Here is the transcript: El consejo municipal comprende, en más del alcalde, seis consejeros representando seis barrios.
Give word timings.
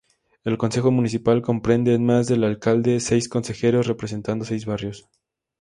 El 0.43 0.57
consejo 0.57 0.89
municipal 0.89 1.43
comprende, 1.43 1.93
en 1.93 2.03
más 2.03 2.25
del 2.25 2.43
alcalde, 2.43 2.99
seis 2.99 3.29
consejeros 3.29 3.85
representando 3.85 4.45
seis 4.45 4.65
barrios. 4.65 5.07